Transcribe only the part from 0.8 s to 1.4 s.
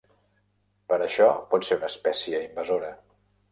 Per això